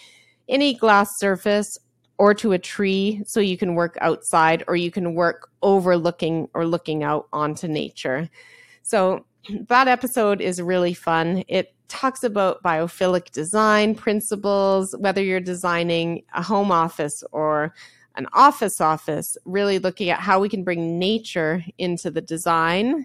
any 0.49 0.75
glass 0.75 1.09
surface 1.19 1.79
or 2.19 2.35
to 2.35 2.53
a 2.53 2.59
tree 2.59 3.23
so 3.27 3.41
you 3.41 3.57
can 3.57 3.75
work 3.75 3.97
outside 4.01 4.63
or 4.69 4.77
you 4.77 4.91
can 4.91 5.15
work 5.15 5.51
overlooking 5.63 6.49
or 6.55 6.67
looking 6.67 7.03
out 7.03 7.29
onto 7.33 7.67
nature. 7.67 8.29
So 8.83 9.25
that 9.69 9.89
episode 9.89 10.41
is 10.41 10.63
really 10.63 10.95
fun. 10.95 11.45
It 11.49 11.75
talks 11.89 12.25
about 12.25 12.63
biophilic 12.63 13.31
design 13.31 13.95
principles, 13.95 14.95
whether 14.99 15.23
you're 15.23 15.41
designing 15.41 16.23
a 16.35 16.43
home 16.43 16.73
office 16.73 17.23
or 17.33 17.75
an 18.17 18.27
office 18.33 18.81
office, 18.81 19.37
really 19.45 19.79
looking 19.79 20.09
at 20.09 20.21
how 20.21 20.41
we 20.41 20.49
can 20.49 20.63
bring 20.63 20.99
nature 20.99 21.65
into 21.79 22.11
the 22.11 22.21
design 22.21 23.05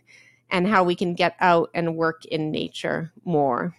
and 0.51 0.67
how 0.67 0.83
we 0.83 0.95
can 0.95 1.13
get 1.13 1.35
out 1.39 1.69
and 1.73 1.95
work 1.95 2.25
in 2.25 2.51
nature 2.51 3.11
more. 3.25 3.75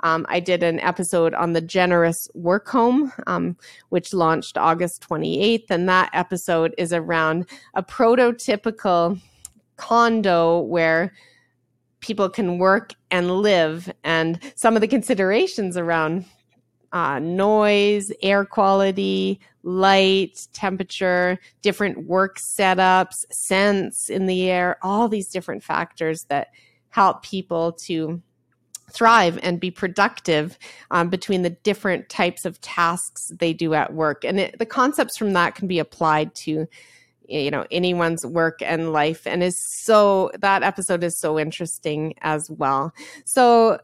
Um, 0.00 0.26
I 0.28 0.40
did 0.40 0.62
an 0.62 0.80
episode 0.80 1.34
on 1.34 1.52
the 1.52 1.60
generous 1.60 2.28
work 2.34 2.68
home, 2.68 3.12
um, 3.26 3.56
which 3.88 4.12
launched 4.12 4.58
August 4.58 5.06
28th. 5.08 5.70
And 5.70 5.88
that 5.88 6.10
episode 6.12 6.74
is 6.76 6.92
around 6.92 7.46
a 7.74 7.82
prototypical 7.82 9.20
condo 9.76 10.60
where 10.60 11.12
people 12.00 12.28
can 12.28 12.58
work 12.58 12.92
and 13.10 13.30
live, 13.40 13.90
and 14.04 14.38
some 14.54 14.76
of 14.76 14.80
the 14.80 14.88
considerations 14.88 15.76
around 15.76 16.24
uh, 16.92 17.18
noise, 17.18 18.12
air 18.22 18.44
quality, 18.44 19.40
light, 19.62 20.46
temperature, 20.52 21.38
different 21.62 22.06
work 22.06 22.38
setups, 22.38 23.24
scents 23.30 24.08
in 24.08 24.26
the 24.26 24.48
air, 24.48 24.76
all 24.82 25.08
these 25.08 25.28
different 25.28 25.62
factors 25.62 26.24
that 26.24 26.48
help 26.90 27.22
people 27.22 27.72
to 27.72 28.22
thrive 28.90 29.38
and 29.42 29.60
be 29.60 29.70
productive 29.70 30.58
um, 30.90 31.08
between 31.08 31.42
the 31.42 31.50
different 31.50 32.08
types 32.08 32.44
of 32.44 32.60
tasks 32.60 33.32
they 33.38 33.52
do 33.52 33.74
at 33.74 33.92
work. 33.94 34.24
And 34.24 34.40
it, 34.40 34.58
the 34.58 34.66
concepts 34.66 35.16
from 35.16 35.32
that 35.32 35.54
can 35.54 35.68
be 35.68 35.78
applied 35.78 36.34
to 36.36 36.66
you 37.28 37.50
know 37.50 37.66
anyone's 37.70 38.24
work 38.24 38.60
and 38.62 38.92
life 38.92 39.26
and 39.26 39.42
is 39.42 39.58
so 39.58 40.30
that 40.40 40.62
episode 40.62 41.02
is 41.02 41.18
so 41.18 41.38
interesting 41.38 42.14
as 42.22 42.50
well. 42.50 42.92
So 43.24 43.78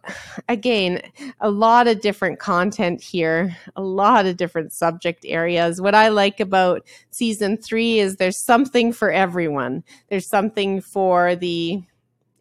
again 0.49 1.03
a 1.41 1.51
lot 1.51 1.89
of 1.89 2.01
different 2.01 2.39
content 2.39 3.01
here 3.01 3.57
a 3.77 3.83
lot 3.83 4.27
of 4.27 4.37
different 4.37 4.73
subject 4.73 5.25
areas. 5.27 5.81
What 5.81 5.95
i 5.95 6.09
like 6.09 6.41
about 6.41 6.87
season 7.11 7.57
3 7.57 7.99
is 7.99 8.17
there's 8.17 8.39
something 8.39 8.93
for 8.93 9.11
everyone. 9.11 9.85
There's 10.09 10.29
something 10.29 10.81
for 10.81 11.37
the 11.37 11.83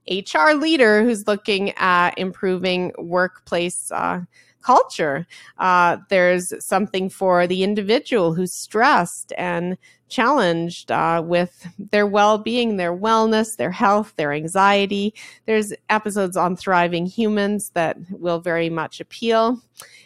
HR 0.10 0.54
leader 0.54 1.04
who's 1.04 1.28
looking 1.28 1.72
at 1.72 2.18
improving 2.18 2.92
workplace 2.98 3.92
uh, 3.92 4.22
culture. 4.62 5.28
Uh, 5.58 5.98
there's 6.10 6.54
something 6.64 7.10
for 7.10 7.48
the 7.48 7.64
individual 7.64 8.34
who's 8.34 8.54
stressed 8.54 9.34
and 9.38 9.78
challenged 10.10 10.92
uh, 10.92 11.22
with 11.26 11.68
their 11.80 12.06
well 12.06 12.38
being, 12.38 12.78
their 12.78 12.96
wellness, 12.96 13.56
their 13.56 13.72
health, 13.72 14.14
their 14.18 14.34
anxiety. 14.34 15.14
There's 15.46 15.74
episodes 15.90 16.38
on 16.38 16.56
thriving 16.56 17.06
humans 17.06 17.72
that 17.74 17.98
will 18.12 18.40
very 18.40 18.70
much 18.70 19.00
appeal. 19.00 19.62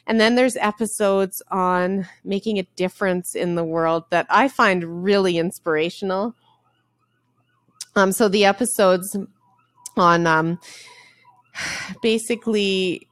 And 0.08 0.20
then 0.20 0.36
there's 0.36 0.56
episodes 0.58 1.42
on 1.50 2.08
making 2.24 2.60
a 2.60 2.68
difference 2.76 3.34
in 3.36 3.56
the 3.56 3.64
world 3.64 4.06
that 4.12 4.28
I 4.30 4.48
find 4.48 5.04
really 5.04 5.38
inspirational. 5.38 6.36
Um, 7.96 8.12
so 8.12 8.28
the 8.28 8.46
episodes 8.46 9.18
on 9.98 10.28
um, 10.28 10.60
basically 12.02 13.08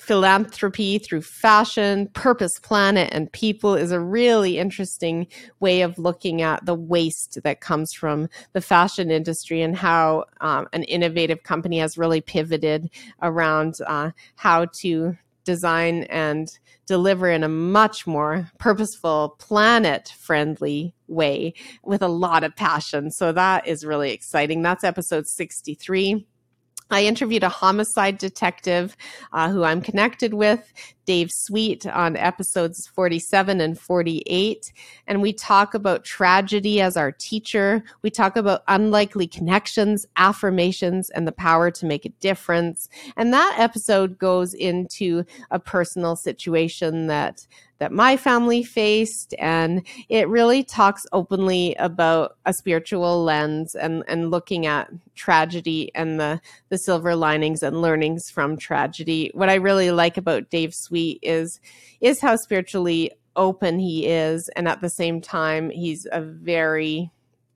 philanthropy 0.00 0.98
through 0.98 1.20
fashion, 1.20 2.08
purpose, 2.14 2.58
planet, 2.58 3.08
and 3.12 3.30
people 3.32 3.74
is 3.74 3.92
a 3.92 4.00
really 4.00 4.58
interesting 4.58 5.26
way 5.60 5.82
of 5.82 5.98
looking 5.98 6.40
at 6.40 6.64
the 6.64 6.74
waste 6.74 7.38
that 7.44 7.60
comes 7.60 7.92
from 7.92 8.28
the 8.54 8.60
fashion 8.60 9.10
industry 9.10 9.60
and 9.60 9.76
how 9.76 10.24
um, 10.40 10.66
an 10.72 10.84
innovative 10.84 11.42
company 11.42 11.78
has 11.78 11.98
really 11.98 12.20
pivoted 12.20 12.90
around 13.22 13.74
uh, 13.86 14.10
how 14.36 14.64
to 14.72 15.16
design 15.44 16.04
and 16.04 16.58
deliver 16.86 17.30
in 17.30 17.42
a 17.44 17.48
much 17.48 18.06
more 18.06 18.50
purposeful, 18.58 19.36
planet 19.38 20.14
friendly 20.18 20.94
way 21.06 21.54
with 21.84 22.02
a 22.02 22.08
lot 22.08 22.44
of 22.44 22.56
passion. 22.56 23.10
So 23.10 23.32
that 23.32 23.66
is 23.66 23.84
really 23.84 24.12
exciting. 24.12 24.62
That's 24.62 24.84
episode 24.84 25.26
63. 25.26 26.26
I 26.90 27.04
interviewed 27.04 27.44
a 27.44 27.48
homicide 27.48 28.18
detective 28.18 28.96
uh, 29.32 29.50
who 29.50 29.62
I'm 29.62 29.80
connected 29.80 30.34
with, 30.34 30.72
Dave 31.06 31.30
Sweet, 31.32 31.86
on 31.86 32.16
episodes 32.16 32.88
47 32.88 33.60
and 33.60 33.78
48. 33.78 34.72
And 35.06 35.22
we 35.22 35.32
talk 35.32 35.74
about 35.74 36.04
tragedy 36.04 36.80
as 36.80 36.96
our 36.96 37.12
teacher. 37.12 37.82
We 38.02 38.10
talk 38.10 38.36
about 38.36 38.62
unlikely 38.68 39.28
connections, 39.28 40.06
affirmations, 40.16 41.10
and 41.10 41.26
the 41.26 41.32
power 41.32 41.70
to 41.70 41.86
make 41.86 42.04
a 42.04 42.10
difference. 42.20 42.88
And 43.16 43.32
that 43.32 43.56
episode 43.58 44.18
goes 44.18 44.52
into 44.54 45.24
a 45.50 45.58
personal 45.58 46.16
situation 46.16 47.06
that 47.06 47.46
that 47.80 47.92
my 47.92 48.16
family 48.16 48.62
faced 48.62 49.34
and 49.38 49.82
it 50.08 50.28
really 50.28 50.62
talks 50.62 51.06
openly 51.12 51.74
about 51.78 52.36
a 52.44 52.52
spiritual 52.52 53.24
lens 53.24 53.74
and 53.74 54.04
and 54.06 54.30
looking 54.30 54.66
at 54.66 54.88
tragedy 55.16 55.90
and 55.94 56.20
the 56.20 56.40
the 56.68 56.78
silver 56.78 57.16
linings 57.16 57.62
and 57.62 57.82
learnings 57.82 58.30
from 58.30 58.56
tragedy. 58.56 59.30
What 59.34 59.48
i 59.48 59.54
really 59.54 59.90
like 59.90 60.16
about 60.16 60.50
dave 60.50 60.74
sweet 60.74 61.18
is 61.22 61.58
is 62.00 62.20
how 62.20 62.36
spiritually 62.36 63.10
open 63.34 63.78
he 63.78 64.06
is 64.06 64.48
and 64.50 64.68
at 64.68 64.80
the 64.80 64.90
same 64.90 65.20
time 65.20 65.70
he's 65.70 66.06
a 66.12 66.20
very 66.20 67.10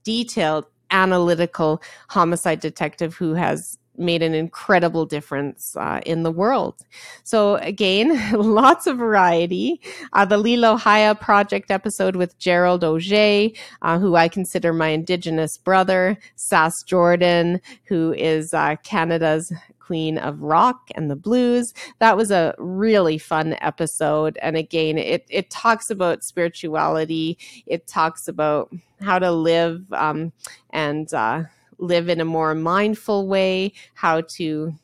detailed 0.05 0.67
analytical 0.91 1.83
homicide 2.09 2.61
detective 2.61 3.15
who 3.15 3.35
has 3.35 3.79
made 3.97 4.23
an 4.23 4.35
incredible 4.35 5.07
difference 5.07 5.77
uh, 5.77 6.01
in 6.05 6.23
the 6.23 6.31
world. 6.31 6.75
So 7.23 7.57
again, 7.57 8.33
lots 8.33 8.87
of 8.87 8.99
variety. 8.99 9.81
Uh, 10.13 10.25
the 10.25 10.43
Lilohaya 10.43 11.19
Project 11.19 11.71
episode 11.71 12.17
with 12.17 12.39
Gerald 12.39 12.85
Auger, 12.85 13.51
uh, 13.83 13.99
who 13.99 14.17
I 14.17 14.29
consider 14.29 14.73
my 14.73 14.89
Indigenous 14.89 15.57
brother, 15.59 16.19
Sass 16.37 16.75
Jordan, 16.87 17.61
who 17.85 18.13
is 18.13 18.53
uh, 18.53 18.77
Canada's 18.83 19.53
queen 19.85 20.17
of 20.19 20.41
rock 20.41 20.89
and 20.95 21.11
the 21.11 21.17
blues. 21.17 21.75
That 21.99 22.17
was 22.17 22.31
a 22.31 22.55
really 22.59 23.19
fun 23.19 23.57
episode. 23.61 24.39
And 24.41 24.57
again, 24.57 24.97
it, 24.99 25.27
it 25.29 25.51
talks 25.51 25.91
about 25.91 26.25
spirituality. 26.25 27.39
It 27.67 27.87
talks 27.87 28.27
about 28.27 28.73
how 29.01 29.19
to 29.19 29.31
live 29.31 29.93
um, 29.93 30.33
and 30.71 31.13
uh, 31.13 31.45
live 31.79 32.09
in 32.09 32.21
a 32.21 32.25
more 32.25 32.55
mindful 32.55 33.27
way, 33.27 33.73
how 33.95 34.23
to 34.23 34.75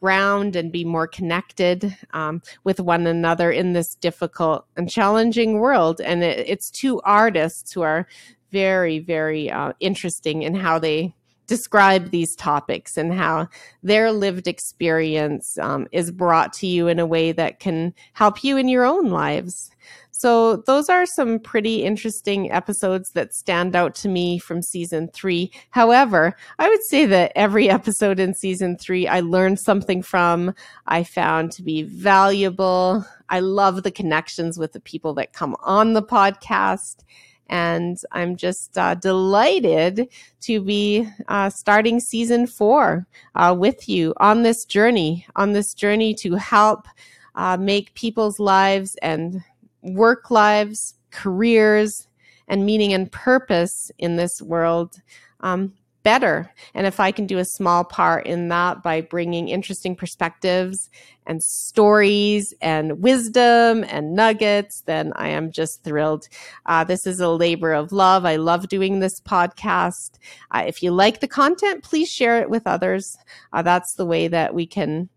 ground 0.00 0.54
and 0.54 0.70
be 0.70 0.84
more 0.84 1.06
connected 1.06 1.96
um, 2.12 2.40
with 2.64 2.80
one 2.80 3.06
another 3.06 3.50
in 3.50 3.72
this 3.72 3.94
difficult 3.96 4.64
and 4.76 4.88
challenging 4.90 5.58
world. 5.58 6.00
And 6.00 6.22
it, 6.22 6.48
it's 6.48 6.70
two 6.70 7.00
artists 7.00 7.72
who 7.72 7.82
are 7.82 8.06
very, 8.50 8.98
very 8.98 9.50
uh, 9.50 9.72
interesting 9.80 10.42
in 10.42 10.54
how 10.54 10.78
they 10.78 11.14
describe 11.48 12.10
these 12.10 12.36
topics 12.36 12.96
and 12.96 13.12
how 13.12 13.48
their 13.82 14.12
lived 14.12 14.46
experience 14.46 15.58
um, 15.58 15.88
is 15.90 16.12
brought 16.12 16.52
to 16.52 16.68
you 16.68 16.86
in 16.86 17.00
a 17.00 17.06
way 17.06 17.32
that 17.32 17.58
can 17.58 17.92
help 18.12 18.44
you 18.44 18.56
in 18.56 18.68
your 18.68 18.84
own 18.84 19.08
lives. 19.08 19.72
So, 20.10 20.56
those 20.56 20.88
are 20.88 21.06
some 21.06 21.38
pretty 21.38 21.84
interesting 21.84 22.50
episodes 22.50 23.12
that 23.12 23.34
stand 23.34 23.76
out 23.76 23.94
to 23.96 24.08
me 24.08 24.38
from 24.38 24.62
season 24.62 25.08
three. 25.08 25.52
However, 25.70 26.36
I 26.58 26.68
would 26.68 26.82
say 26.82 27.06
that 27.06 27.32
every 27.36 27.70
episode 27.70 28.18
in 28.18 28.34
season 28.34 28.76
three 28.76 29.06
I 29.06 29.20
learned 29.20 29.60
something 29.60 30.02
from, 30.02 30.54
I 30.86 31.04
found 31.04 31.52
to 31.52 31.62
be 31.62 31.82
valuable. 31.82 33.06
I 33.28 33.40
love 33.40 33.84
the 33.84 33.92
connections 33.92 34.58
with 34.58 34.72
the 34.72 34.80
people 34.80 35.14
that 35.14 35.32
come 35.32 35.56
on 35.60 35.92
the 35.92 36.02
podcast. 36.02 37.04
And 37.48 37.98
I'm 38.12 38.36
just 38.36 38.76
uh, 38.76 38.94
delighted 38.94 40.08
to 40.42 40.60
be 40.60 41.08
uh, 41.28 41.50
starting 41.50 42.00
season 42.00 42.46
four 42.46 43.06
uh, 43.34 43.54
with 43.58 43.88
you 43.88 44.14
on 44.18 44.42
this 44.42 44.64
journey, 44.64 45.26
on 45.36 45.52
this 45.52 45.74
journey 45.74 46.14
to 46.14 46.34
help 46.34 46.86
uh, 47.34 47.56
make 47.56 47.94
people's 47.94 48.38
lives 48.38 48.96
and 49.02 49.42
work 49.82 50.30
lives, 50.30 50.94
careers, 51.10 52.08
and 52.48 52.66
meaning 52.66 52.92
and 52.92 53.10
purpose 53.12 53.90
in 53.98 54.16
this 54.16 54.42
world 54.42 55.00
um, 55.40 55.72
better. 56.08 56.50
And 56.72 56.86
if 56.86 57.00
I 57.00 57.12
can 57.12 57.26
do 57.26 57.36
a 57.36 57.44
small 57.44 57.84
part 57.84 58.24
in 58.24 58.48
that 58.48 58.82
by 58.82 59.02
bringing 59.02 59.50
interesting 59.50 59.94
perspectives 59.94 60.88
and 61.26 61.42
stories 61.42 62.54
and 62.62 63.02
wisdom 63.02 63.84
and 63.84 64.14
nuggets, 64.14 64.80
then 64.86 65.12
I 65.16 65.28
am 65.28 65.52
just 65.52 65.84
thrilled. 65.84 66.26
Uh, 66.64 66.82
this 66.82 67.06
is 67.06 67.20
a 67.20 67.28
labor 67.28 67.74
of 67.74 67.92
love. 67.92 68.24
I 68.24 68.36
love 68.36 68.68
doing 68.68 69.00
this 69.00 69.20
podcast. 69.20 70.12
Uh, 70.50 70.64
if 70.66 70.82
you 70.82 70.92
like 70.92 71.20
the 71.20 71.28
content, 71.28 71.84
please 71.84 72.08
share 72.08 72.40
it 72.40 72.48
with 72.48 72.66
others. 72.66 73.18
Uh, 73.52 73.60
that's 73.60 73.92
the 73.96 74.06
way 74.06 74.28
that 74.28 74.54
we 74.54 74.66
can 74.66 75.10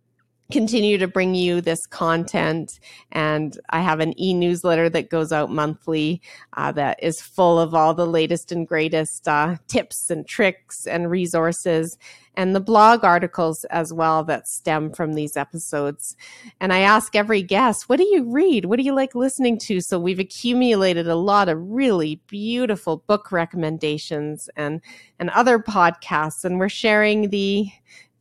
continue 0.51 0.97
to 0.97 1.07
bring 1.07 1.35
you 1.35 1.61
this 1.61 1.85
content. 1.85 2.79
And 3.11 3.57
I 3.69 3.81
have 3.81 3.99
an 3.99 4.19
e 4.19 4.33
newsletter 4.33 4.89
that 4.89 5.09
goes 5.09 5.31
out 5.31 5.49
monthly 5.49 6.21
uh, 6.53 6.71
that 6.73 7.01
is 7.01 7.21
full 7.21 7.59
of 7.59 7.73
all 7.73 7.93
the 7.93 8.05
latest 8.05 8.51
and 8.51 8.67
greatest 8.67 9.27
uh, 9.27 9.55
tips 9.67 10.09
and 10.09 10.27
tricks 10.27 10.85
and 10.85 11.09
resources, 11.09 11.97
and 12.35 12.55
the 12.55 12.61
blog 12.61 13.03
articles 13.03 13.65
as 13.65 13.91
well 13.91 14.23
that 14.23 14.47
stem 14.47 14.91
from 14.91 15.13
these 15.13 15.35
episodes. 15.35 16.15
And 16.59 16.71
I 16.71 16.79
ask 16.79 17.15
every 17.15 17.41
guest, 17.41 17.89
what 17.89 17.97
do 17.97 18.05
you 18.05 18.31
read? 18.31 18.65
What 18.65 18.77
do 18.77 18.83
you 18.83 18.95
like 18.95 19.15
listening 19.15 19.57
to? 19.59 19.81
So 19.81 19.99
we've 19.99 20.19
accumulated 20.19 21.07
a 21.07 21.15
lot 21.15 21.49
of 21.49 21.57
really 21.59 22.21
beautiful 22.27 23.03
book 23.07 23.31
recommendations 23.31 24.49
and, 24.55 24.81
and 25.19 25.29
other 25.31 25.59
podcasts, 25.59 26.45
and 26.45 26.57
we're 26.57 26.69
sharing 26.69 27.29
the 27.29 27.69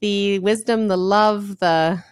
the 0.00 0.38
wisdom, 0.40 0.88
the 0.88 0.96
love, 0.96 1.58
the 1.58 2.02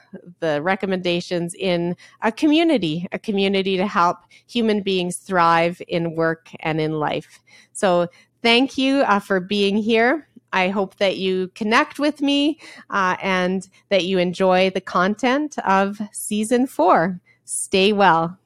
the 0.40 0.62
recommendations 0.62 1.55
in 1.55 1.94
a 2.22 2.33
community, 2.33 3.07
a 3.12 3.18
community 3.18 3.77
to 3.77 3.87
help 3.87 4.18
human 4.46 4.81
beings 4.81 5.16
thrive 5.16 5.83
in 5.87 6.14
work 6.14 6.48
and 6.61 6.81
in 6.81 6.92
life. 6.98 7.40
So, 7.72 8.09
thank 8.42 8.79
you 8.79 9.01
uh, 9.01 9.20
for 9.20 9.40
being 9.40 9.77
here. 9.77 10.29
I 10.53 10.68
hope 10.68 10.96
that 10.96 11.18
you 11.18 11.48
connect 11.55 11.98
with 11.98 12.22
me 12.22 12.59
uh, 12.90 13.16
and 13.22 13.68
that 13.90 14.05
you 14.05 14.18
enjoy 14.18 14.70
the 14.70 14.81
content 14.81 15.59
of 15.66 16.01
season 16.12 16.66
four. 16.66 17.20
Stay 17.44 17.92
well. 17.92 18.38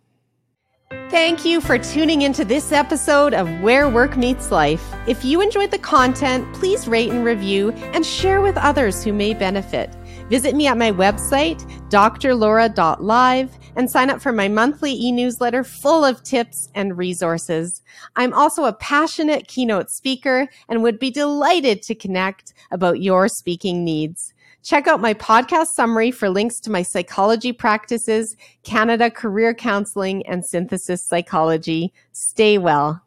Thank 1.10 1.44
you 1.44 1.60
for 1.60 1.78
tuning 1.78 2.22
into 2.22 2.44
this 2.44 2.70
episode 2.70 3.32
of 3.32 3.48
Where 3.60 3.88
Work 3.88 4.16
Meets 4.16 4.50
Life. 4.50 4.82
If 5.06 5.24
you 5.24 5.40
enjoyed 5.40 5.70
the 5.70 5.78
content, 5.78 6.52
please 6.54 6.86
rate 6.86 7.10
and 7.10 7.24
review 7.24 7.70
and 7.94 8.04
share 8.04 8.42
with 8.42 8.56
others 8.58 9.02
who 9.02 9.12
may 9.12 9.32
benefit. 9.32 9.94
Visit 10.28 10.54
me 10.54 10.66
at 10.66 10.76
my 10.76 10.92
website, 10.92 11.60
drlaura.live, 11.90 13.58
and 13.76 13.90
sign 13.90 14.10
up 14.10 14.20
for 14.20 14.32
my 14.32 14.48
monthly 14.48 14.92
e 14.92 15.12
newsletter 15.12 15.64
full 15.64 16.04
of 16.04 16.22
tips 16.22 16.68
and 16.74 16.98
resources. 16.98 17.82
I'm 18.16 18.34
also 18.34 18.64
a 18.64 18.72
passionate 18.72 19.48
keynote 19.48 19.90
speaker 19.90 20.48
and 20.68 20.82
would 20.82 20.98
be 20.98 21.10
delighted 21.10 21.82
to 21.82 21.94
connect 21.94 22.52
about 22.70 23.00
your 23.00 23.28
speaking 23.28 23.84
needs. 23.84 24.31
Check 24.62 24.86
out 24.86 25.00
my 25.00 25.12
podcast 25.14 25.68
summary 25.68 26.12
for 26.12 26.30
links 26.30 26.60
to 26.60 26.70
my 26.70 26.82
psychology 26.82 27.52
practices, 27.52 28.36
Canada 28.62 29.10
career 29.10 29.54
counseling, 29.54 30.24
and 30.26 30.44
synthesis 30.44 31.02
psychology. 31.02 31.92
Stay 32.12 32.58
well. 32.58 33.02